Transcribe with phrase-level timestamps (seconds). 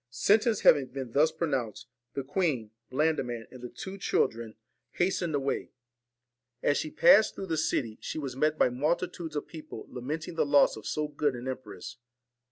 [0.09, 4.57] Sentence having been thus pronounced, the queen, Blandiman, and the two children, VALEN
[4.93, 5.73] hastened away.
[6.63, 9.85] As she passed through the city, TINE AND she was met by multitudes of people
[9.91, 11.97] lamenting the ORSON joss O f so g 00 d an empress.